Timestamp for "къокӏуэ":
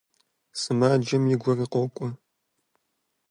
1.71-2.07